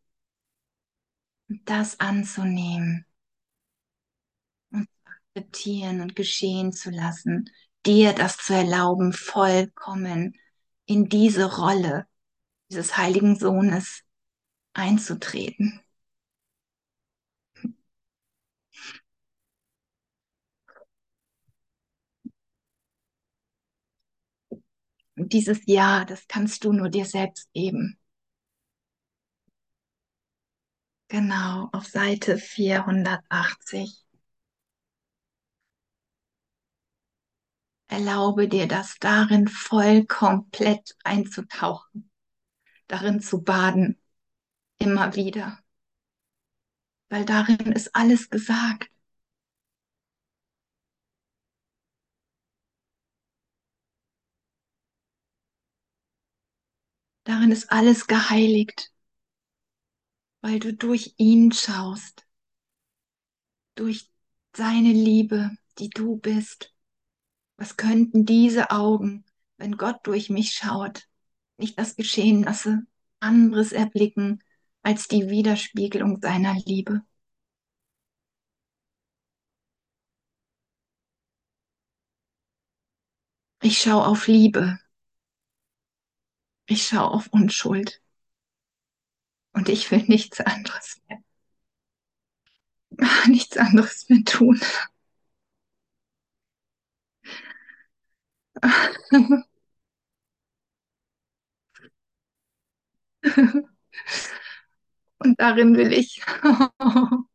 [1.48, 3.06] Und das anzunehmen
[4.72, 7.48] und akzeptieren und geschehen zu lassen,
[7.86, 10.34] dir das zu erlauben, vollkommen
[10.86, 12.06] in diese Rolle
[12.70, 14.02] dieses heiligen Sohnes
[14.74, 15.80] einzutreten.
[25.16, 27.96] Und dieses Ja, das kannst du nur dir selbst geben.
[31.08, 34.06] Genau, auf Seite 480.
[37.90, 42.10] Erlaube dir das darin voll komplett einzutauchen,
[42.88, 43.98] darin zu baden,
[44.78, 45.58] immer wieder.
[47.10, 48.88] Weil darin ist alles gesagt.
[57.24, 58.92] Darin ist alles geheiligt,
[60.42, 62.26] weil du durch ihn schaust,
[63.74, 64.08] durch
[64.56, 66.69] seine Liebe, die du bist.
[67.60, 69.22] Was könnten diese Augen,
[69.58, 71.06] wenn Gott durch mich schaut,
[71.58, 72.86] nicht das geschehen lasse,
[73.20, 74.42] anderes erblicken
[74.82, 77.02] als die Widerspiegelung seiner Liebe?
[83.62, 84.78] Ich schaue auf Liebe.
[86.64, 88.00] Ich schaue auf Unschuld.
[89.52, 91.18] Und ich will nichts anderes mehr.
[93.26, 94.58] Nichts anderes mehr tun.
[105.18, 106.22] Und darin will ich.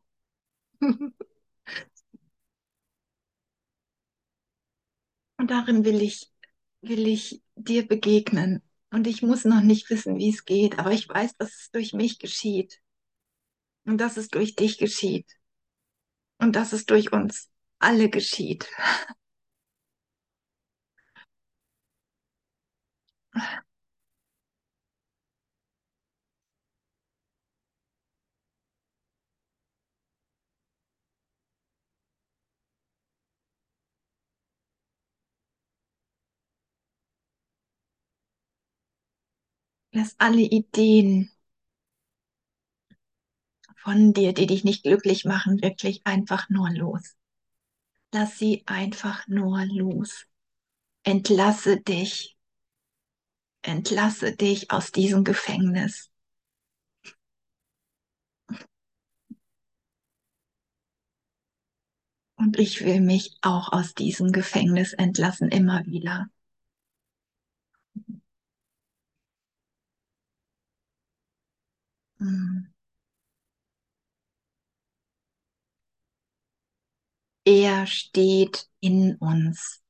[5.37, 6.31] Und darin will ich,
[6.81, 8.61] will ich dir begegnen.
[8.91, 11.93] Und ich muss noch nicht wissen, wie es geht, aber ich weiß, dass es durch
[11.93, 12.79] mich geschieht.
[13.85, 15.27] Und dass es durch dich geschieht.
[16.39, 17.49] Und dass es durch uns
[17.79, 18.67] alle geschieht.
[39.93, 41.31] Lass alle Ideen
[43.77, 47.15] von dir, die dich nicht glücklich machen, wirklich einfach nur los.
[48.13, 50.25] Lass sie einfach nur los.
[51.03, 52.34] Entlasse dich.
[53.65, 56.11] Entlasse dich aus diesem Gefängnis.
[62.35, 66.27] Und ich will mich auch aus diesem Gefängnis entlassen, immer wieder.
[72.19, 72.67] Hm.
[77.45, 79.84] Er steht in uns.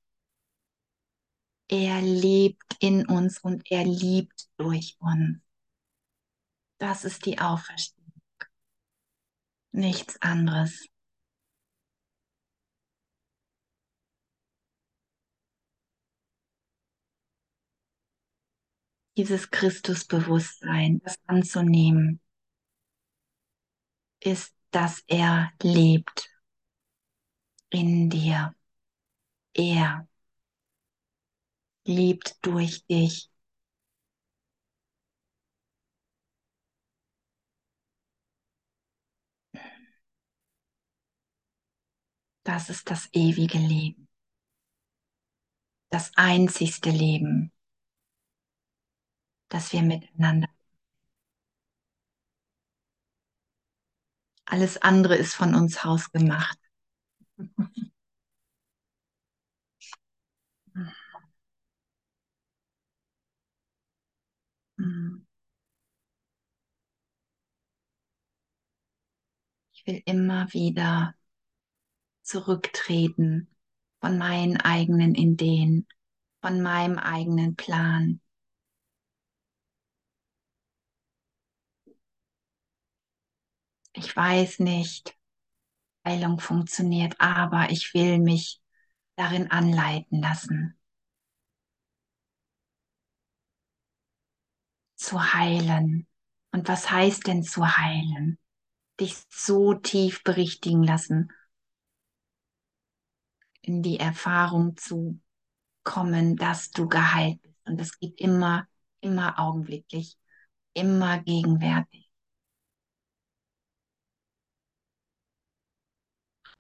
[1.68, 5.42] Er lebt in uns und er liebt durch uns.
[6.78, 8.12] Das ist die Auferstehung.
[9.72, 10.88] Nichts anderes.
[19.18, 22.20] Dieses Christusbewusstsein, das anzunehmen,
[24.20, 26.30] ist, dass er lebt
[27.70, 28.54] in dir.
[29.54, 30.08] Er
[31.86, 33.30] lebt durch dich.
[42.46, 44.08] Das ist das ewige Leben.
[45.90, 47.52] Das einzigste Leben,
[49.50, 50.48] das wir miteinander.
[54.46, 56.58] Alles andere ist von uns hausgemacht.
[69.74, 71.14] Ich will immer wieder
[72.24, 73.48] zurücktreten
[74.02, 75.88] von meinen eigenen Ideen,
[76.42, 78.20] von meinem eigenen Plan.
[83.94, 85.18] Ich weiß nicht,
[86.06, 88.62] Heilung funktioniert, aber ich will mich
[89.16, 90.75] darin anleiten lassen.
[95.06, 96.08] Zu heilen.
[96.52, 98.40] Und was heißt denn zu heilen?
[99.00, 101.32] Dich so tief berichtigen lassen,
[103.62, 105.20] in die Erfahrung zu
[105.84, 107.56] kommen, dass du geheilt bist.
[107.66, 108.68] Und es geht immer,
[109.02, 110.18] immer augenblicklich,
[110.74, 112.10] immer gegenwärtig.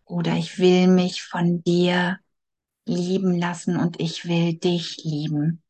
[0.06, 2.20] Oder ich will mich von dir
[2.86, 5.65] lieben lassen und ich will dich lieben.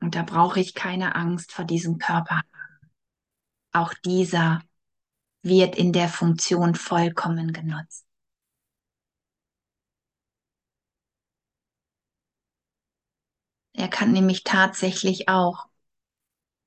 [0.00, 2.42] Und da brauche ich keine Angst vor diesem Körper.
[3.72, 4.60] Auch dieser
[5.42, 8.06] wird in der Funktion vollkommen genutzt.
[13.72, 15.66] Er kann nämlich tatsächlich auch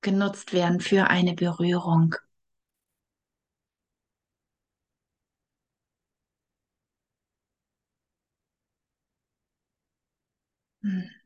[0.01, 2.13] genutzt werden für eine Berührung.
[10.83, 11.22] Hm.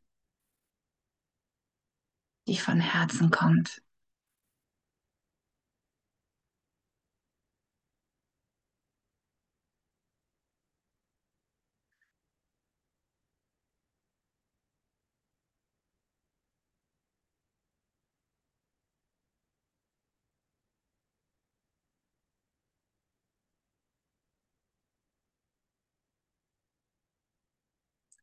[2.47, 3.81] Die von Herzen kommt.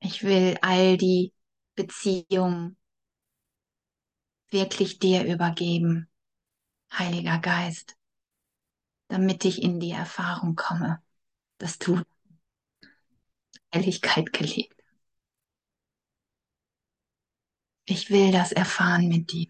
[0.00, 1.32] Ich will all die
[1.74, 2.76] Beziehungen
[4.54, 6.08] wirklich dir übergeben,
[6.90, 7.96] Heiliger Geist,
[9.08, 11.02] damit ich in die Erfahrung komme,
[11.58, 12.00] dass du
[13.70, 14.82] Helligkeit gelebt.
[17.86, 19.48] Ich will das erfahren mit dir,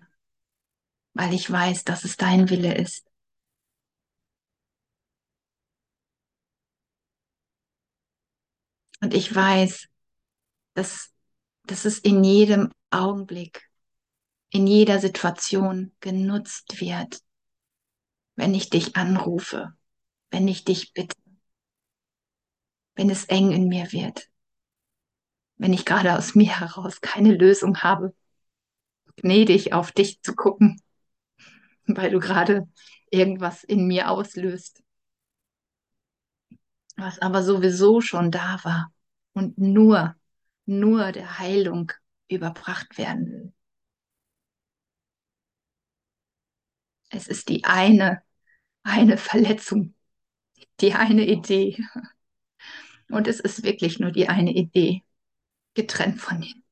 [1.12, 3.06] weil ich weiß, dass es dein Wille ist.
[9.00, 9.88] Und ich weiß,
[10.72, 11.12] dass,
[11.66, 13.70] dass es in jedem Augenblick,
[14.54, 17.20] in jeder Situation genutzt wird,
[18.36, 19.74] wenn ich dich anrufe,
[20.30, 21.16] wenn ich dich bitte,
[22.94, 24.30] wenn es eng in mir wird,
[25.56, 28.14] wenn ich gerade aus mir heraus keine Lösung habe,
[29.16, 30.80] gnädig auf dich zu gucken,
[31.86, 32.68] weil du gerade
[33.10, 34.84] irgendwas in mir auslöst,
[36.94, 38.92] was aber sowieso schon da war
[39.32, 40.14] und nur,
[40.64, 41.90] nur der Heilung
[42.28, 43.53] überbracht werden will.
[47.14, 48.22] Es ist die eine,
[48.82, 49.94] eine Verletzung,
[50.80, 51.78] die eine Idee.
[53.10, 55.02] Und es ist wirklich nur die eine Idee,
[55.74, 56.62] getrennt von ihm.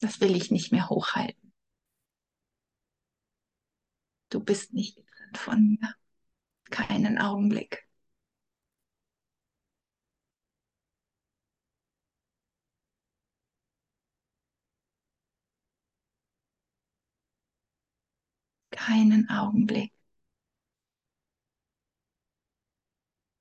[0.00, 1.52] Das will ich nicht mehr hochhalten.
[4.30, 5.94] Du bist nicht getrennt von mir.
[6.70, 7.86] Keinen Augenblick.
[18.86, 19.92] Keinen Augenblick.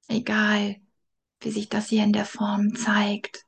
[0.07, 0.79] Egal,
[1.39, 3.47] wie sich das hier in der Form zeigt.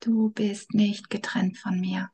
[0.00, 2.10] Du bist nicht getrennt von mir.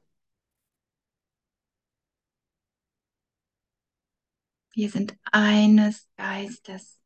[4.75, 7.01] Wir sind eines Geistes.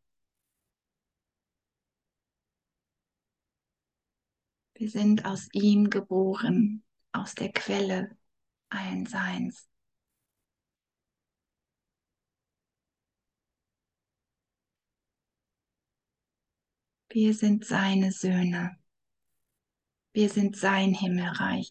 [4.75, 6.83] Wir sind aus ihm geboren,
[7.13, 8.17] aus der Quelle
[8.71, 9.69] allen Seins.
[17.11, 18.79] Wir sind seine Söhne.
[20.15, 21.71] Wir sind sein Himmelreich.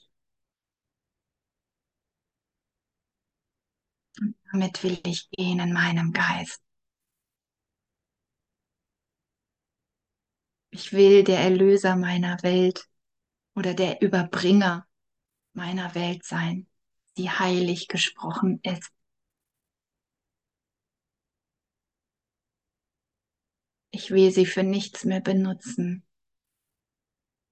[4.20, 6.62] Und damit will ich gehen in meinem Geist.
[10.70, 12.88] Ich will der Erlöser meiner Welt
[13.56, 14.88] oder der Überbringer
[15.54, 16.68] meiner Welt sein,
[17.18, 18.92] die heilig gesprochen ist.
[23.92, 26.06] Ich will sie für nichts mehr benutzen,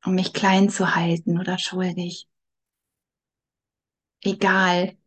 [0.05, 2.27] um mich klein zu halten oder schuldig.
[4.21, 4.97] Egal,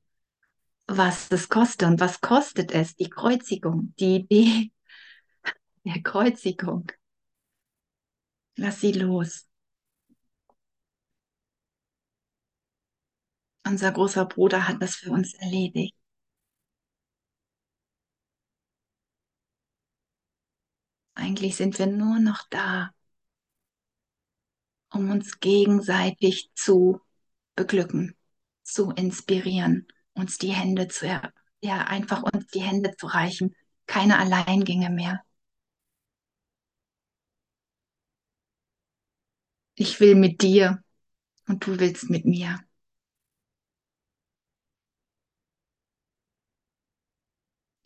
[0.87, 4.73] was es kostet und was kostet es, die Kreuzigung, die Idee
[5.85, 6.91] der Kreuzigung.
[8.57, 9.49] Lass sie los.
[13.73, 15.95] Unser großer Bruder hat das für uns erledigt.
[21.15, 22.91] Eigentlich sind wir nur noch da,
[24.91, 27.01] um uns gegenseitig zu
[27.57, 28.15] beglücken,
[28.63, 31.07] zu inspirieren, uns die Hände zu,
[31.63, 33.57] ja, einfach uns die Hände zu reichen.
[33.87, 35.25] Keine Alleingänge mehr.
[39.77, 40.85] Ich will mit dir
[41.47, 42.61] und du willst mit mir.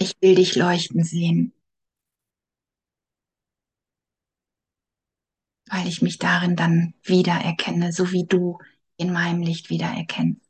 [0.06, 1.52] Ich will dich leuchten sehen,
[5.70, 8.58] weil ich mich darin dann wiedererkenne, so wie du
[8.96, 10.40] in meinem Licht wiedererkennst.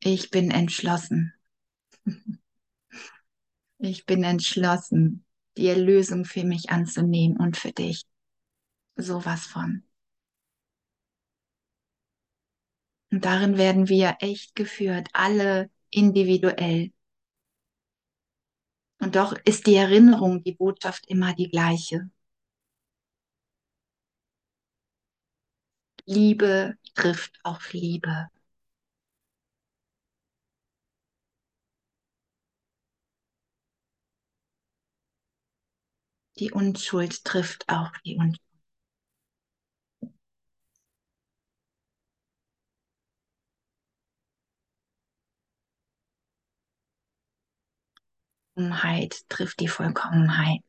[0.00, 1.34] Ich bin entschlossen.
[3.78, 5.24] Ich bin entschlossen,
[5.56, 8.04] die Erlösung für mich anzunehmen und für dich.
[8.96, 9.84] Sowas von.
[13.10, 16.92] Und darin werden wir echt geführt, alle individuell.
[19.00, 22.10] Und doch ist die Erinnerung, die Botschaft immer die gleiche.
[26.04, 28.28] Liebe trifft auf Liebe.
[36.38, 38.45] Die Unschuld trifft auf die Unschuld.
[48.56, 50.62] Vollkommenheit trifft die Vollkommenheit.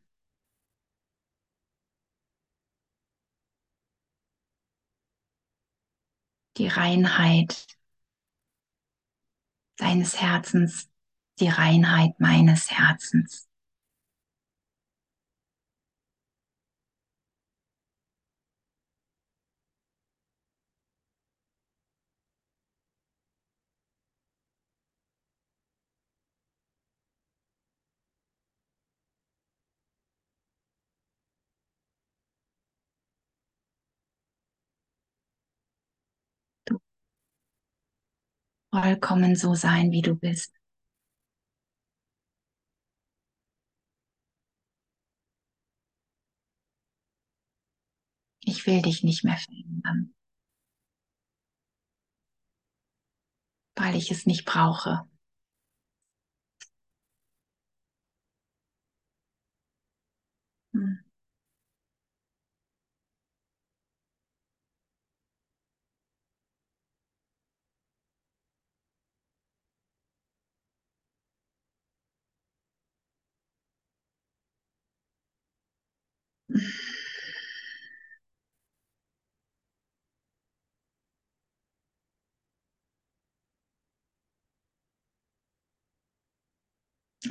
[6.57, 7.65] Die Reinheit
[9.77, 10.89] deines Herzens,
[11.39, 13.46] die Reinheit meines Herzens.
[38.81, 40.53] Vollkommen so sein, wie du bist.
[48.41, 50.13] Ich will dich nicht mehr verändern,
[53.75, 55.07] weil ich es nicht brauche.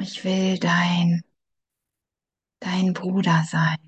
[0.00, 1.22] Ich will dein,
[2.60, 3.78] dein Bruder sein.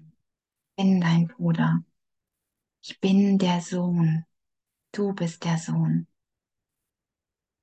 [0.77, 1.85] Ich bin dein Bruder.
[2.83, 4.25] Ich bin der Sohn.
[4.93, 6.07] Du bist der Sohn.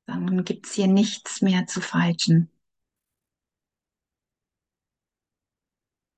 [0.06, 2.50] Dann gibt's hier nichts mehr zu falschen.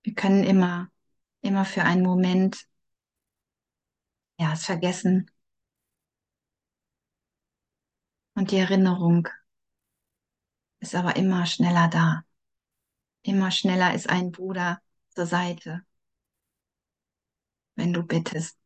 [0.04, 0.92] Wir können immer,
[1.42, 2.68] immer für einen Moment,
[4.40, 5.30] ja, es vergessen.
[8.36, 9.28] Und die Erinnerung
[10.80, 12.24] ist aber immer schneller da.
[13.24, 15.86] Immer schneller ist ein Bruder zur Seite,
[17.76, 18.58] wenn du bittest.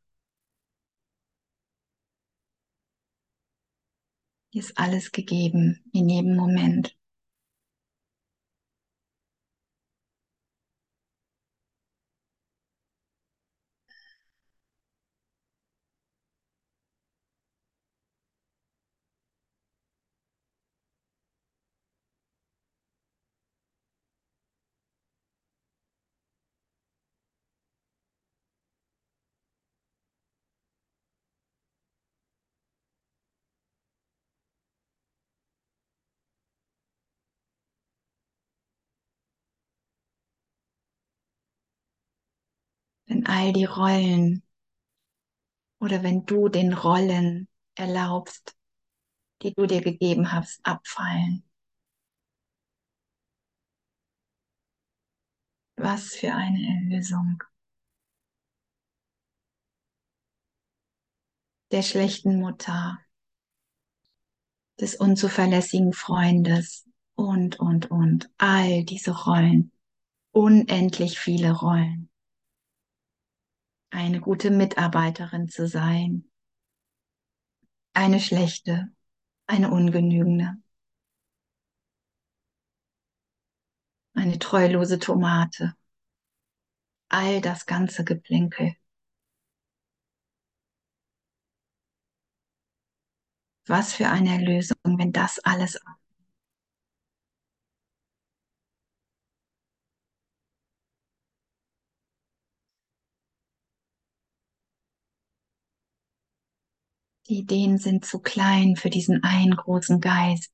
[4.49, 6.97] Hier ist alles gegeben in jedem Moment.
[43.31, 44.43] All die Rollen
[45.79, 48.57] oder wenn du den Rollen erlaubst,
[49.41, 51.43] die du dir gegeben hast, abfallen.
[55.77, 57.41] Was für eine Erlösung.
[61.71, 62.99] Der schlechten Mutter,
[64.81, 68.29] des unzuverlässigen Freundes und, und, und.
[68.37, 69.71] All diese Rollen.
[70.31, 72.10] Unendlich viele Rollen
[73.91, 76.29] eine gute Mitarbeiterin zu sein,
[77.93, 78.87] eine schlechte,
[79.47, 80.55] eine ungenügende,
[84.15, 85.75] eine treulose Tomate,
[87.09, 88.75] all das ganze Geplinkel.
[93.67, 95.79] Was für eine Erlösung, wenn das alles
[107.31, 110.51] Die Ideen sind zu klein für diesen einen großen Geist,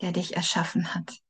[0.00, 1.22] der dich erschaffen hat.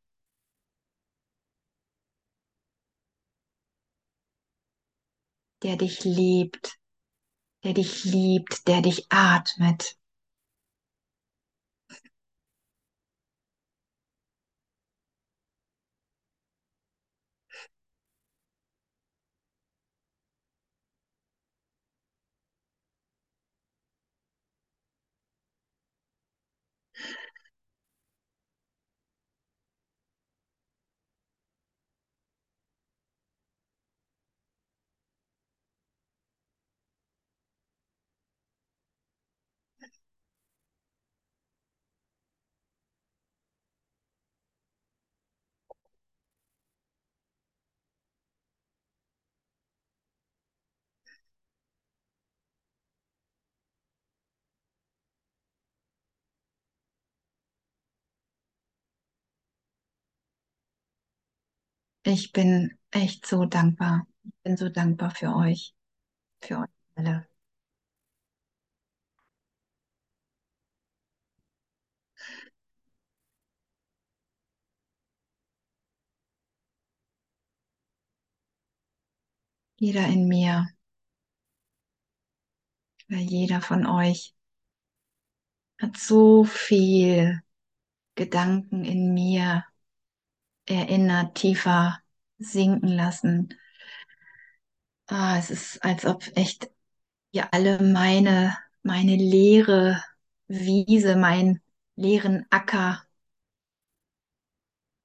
[5.62, 6.78] Der dich liebt,
[7.62, 9.98] der dich liebt, der dich atmet.
[62.06, 64.06] Ich bin echt so dankbar.
[64.24, 65.74] Ich bin so dankbar für euch,
[66.40, 67.28] für euch alle.
[79.78, 80.66] Jeder in mir,
[83.08, 84.32] weil jeder von euch
[85.78, 87.40] hat so viel
[88.16, 89.64] Gedanken in mir
[90.66, 92.00] erinnert, tiefer
[92.38, 93.48] sinken lassen.
[95.08, 96.70] Ah, es ist, als ob echt
[97.32, 100.02] ihr alle meine, meine leere
[100.48, 101.62] Wiese, meinen
[101.96, 103.04] leeren Acker,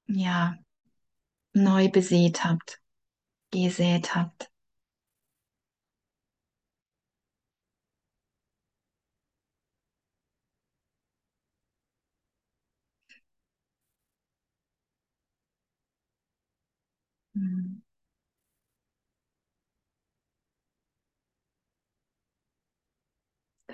[0.06, 0.56] ja,
[1.54, 2.80] neu besät habt,
[3.52, 4.51] gesät habt.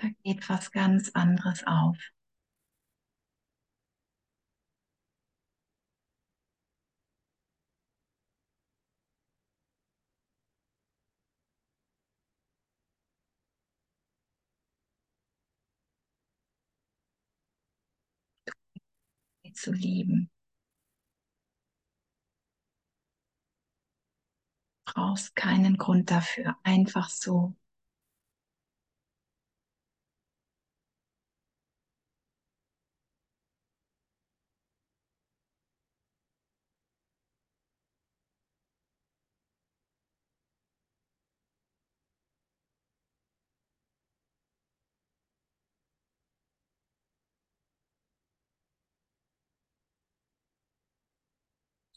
[0.01, 1.97] Da geht was ganz anderes auf.
[19.53, 20.29] zu lieben.
[24.83, 27.55] Brauchst keinen Grund dafür, einfach so.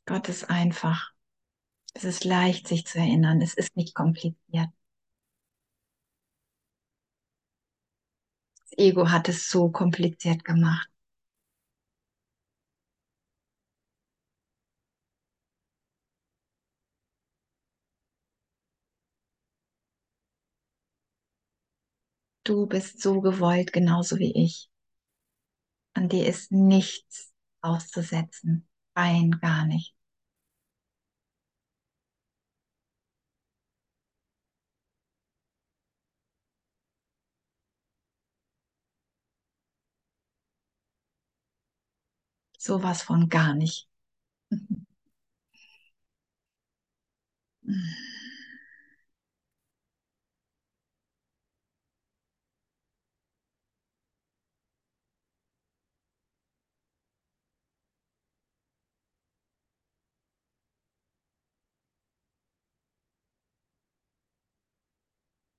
[0.07, 1.11] Gott ist einfach.
[1.94, 3.42] Es ist leicht, sich zu erinnern.
[3.42, 4.70] Es ist nicht kompliziert.
[8.59, 10.90] Das Ego hat es so kompliziert gemacht.
[22.44, 24.70] Du bist so gewollt, genauso wie ich.
[25.94, 27.32] An dir ist nichts
[27.62, 28.68] auszusetzen.
[28.97, 29.95] Rein gar nicht.
[42.59, 43.90] Sowas von gar nicht.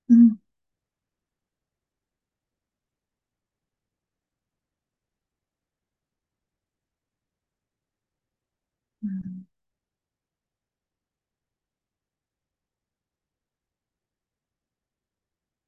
[0.08, 0.34] Hm.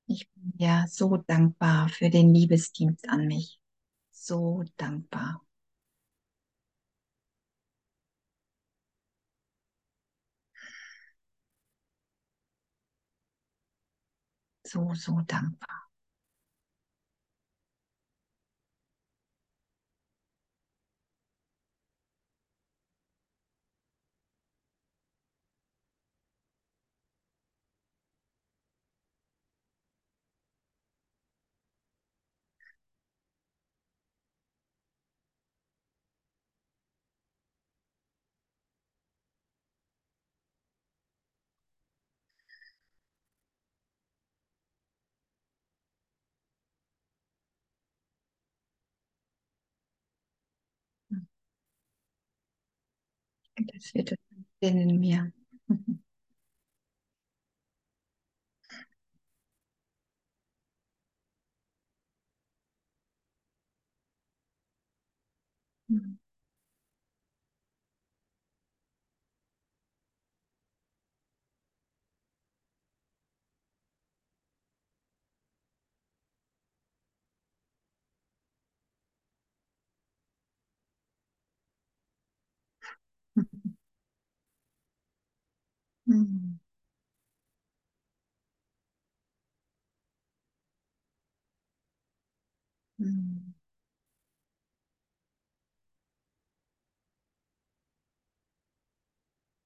[0.09, 3.61] Ich bin ja so dankbar für den Liebesdienst an mich.
[4.11, 5.43] So dankbar.
[14.67, 15.86] So, so dankbar.
[53.57, 54.15] Das wird
[54.61, 55.33] in mir.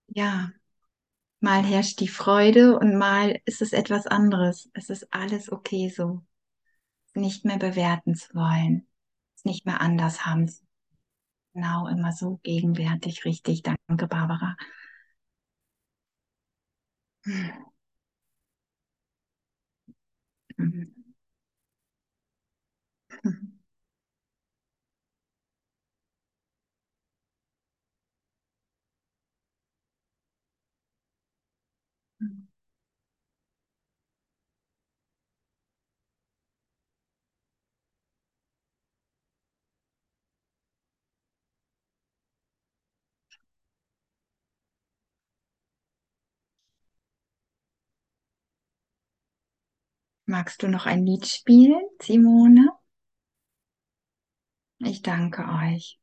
[0.09, 0.51] Ja,
[1.41, 4.71] mal herrscht die Freude und mal ist es etwas anderes.
[4.75, 6.23] Es ist alles okay so.
[7.15, 8.87] Nicht mehr bewerten zu wollen,
[9.37, 10.49] es nicht mehr anders haben
[11.55, 13.63] Genau, immer so gegenwärtig, richtig.
[13.63, 14.57] Danke, Barbara.
[17.27, 17.63] mm-hmm.
[23.25, 23.50] mm-hmm.
[50.31, 52.71] Magst du noch ein Lied spielen, Simone?
[54.79, 56.00] Ich danke euch.